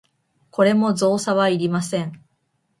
[0.49, 2.23] これも造作はいりません。